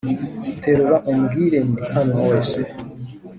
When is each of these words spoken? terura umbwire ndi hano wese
terura 0.61 0.97
umbwire 1.11 1.59
ndi 1.69 1.83
hano 1.93 2.15
wese 2.27 2.59